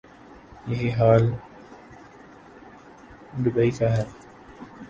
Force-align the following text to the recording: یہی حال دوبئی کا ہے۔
یہی 0.67 0.89
حال 0.91 1.23
دوبئی 3.43 3.71
کا 3.71 3.87
ہے۔ 3.97 4.03